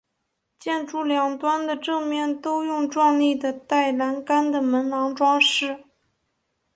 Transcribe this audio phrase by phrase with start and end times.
[0.57, 5.83] 建筑两端的正面都用壮丽的带栏杆的门廊装饰。